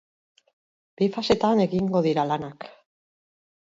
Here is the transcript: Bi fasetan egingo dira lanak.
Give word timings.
Bi 1.03 1.11
fasetan 1.19 1.63
egingo 1.69 2.05
dira 2.11 2.27
lanak. 2.35 2.71